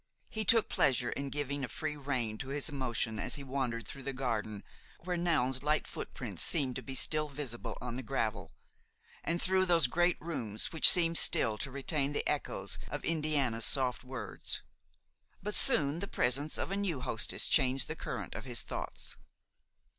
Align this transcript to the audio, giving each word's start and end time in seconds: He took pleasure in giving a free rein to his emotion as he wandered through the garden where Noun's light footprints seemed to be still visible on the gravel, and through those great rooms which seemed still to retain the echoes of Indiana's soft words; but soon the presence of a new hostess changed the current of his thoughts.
He 0.31 0.45
took 0.45 0.67
pleasure 0.67 1.11
in 1.11 1.29
giving 1.29 1.63
a 1.63 1.67
free 1.67 1.95
rein 1.95 2.39
to 2.39 2.47
his 2.47 2.69
emotion 2.69 3.19
as 3.19 3.35
he 3.35 3.43
wandered 3.43 3.87
through 3.87 4.01
the 4.01 4.13
garden 4.13 4.63
where 5.01 5.15
Noun's 5.15 5.61
light 5.61 5.85
footprints 5.85 6.41
seemed 6.41 6.75
to 6.77 6.81
be 6.81 6.95
still 6.95 7.29
visible 7.29 7.77
on 7.81 7.97
the 7.97 8.01
gravel, 8.01 8.51
and 9.23 9.39
through 9.39 9.67
those 9.67 9.85
great 9.85 10.19
rooms 10.19 10.71
which 10.71 10.89
seemed 10.89 11.19
still 11.19 11.55
to 11.59 11.69
retain 11.69 12.13
the 12.13 12.27
echoes 12.27 12.79
of 12.87 13.05
Indiana's 13.05 13.65
soft 13.65 14.03
words; 14.03 14.63
but 15.43 15.53
soon 15.53 15.99
the 15.99 16.07
presence 16.07 16.57
of 16.57 16.71
a 16.71 16.75
new 16.75 17.01
hostess 17.01 17.47
changed 17.47 17.87
the 17.87 17.95
current 17.95 18.33
of 18.33 18.43
his 18.43 18.63
thoughts. 18.63 19.17